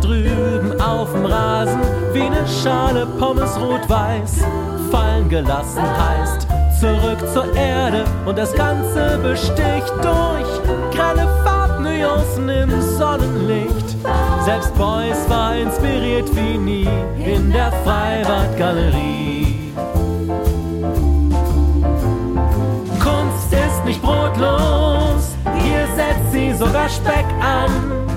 drüben 0.00 0.80
auf 0.80 1.12
dem 1.12 1.26
Rasen 1.26 1.80
wie 2.12 2.22
eine 2.22 2.46
Schale 2.46 3.06
Pommes 3.18 3.58
rot-weiß. 3.60 4.44
Fallen 4.90 5.28
gelassen 5.28 5.82
heißt 5.82 6.46
zurück 6.80 7.18
zur 7.32 7.54
Erde 7.54 8.04
und 8.24 8.38
das 8.38 8.52
Ganze 8.54 9.18
besticht 9.18 9.92
durch 10.00 10.94
grelle 10.94 11.28
Farbnuancen 11.44 12.48
im 12.48 12.80
Sonnenlicht. 12.80 13.96
Selbst 14.44 14.74
Beuys 14.76 15.28
war 15.28 15.56
inspiriert 15.56 16.28
wie 16.36 16.56
nie 16.56 16.88
in 17.24 17.50
der 17.50 17.72
Freibadgalerie. 17.84 19.72
Kunst 23.00 23.52
ist 23.52 23.84
nicht 23.84 24.00
brotlos, 24.02 25.36
hier 25.60 25.86
setzt 25.96 26.32
sie 26.32 26.52
sogar 26.52 26.88
Speck 26.88 27.26
an 27.40 28.07